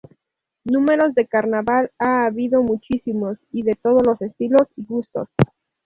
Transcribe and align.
Números 0.63 1.13
de 1.13 1.27
Carnaval 1.27 1.91
ha 1.99 2.25
habido 2.25 2.63
muchísimos 2.63 3.37
y 3.51 3.61
de 3.61 3.75
todos 3.79 4.01
los 4.03 4.19
estilos 4.23 4.67
y 4.75 4.83
gustos. 4.83 5.27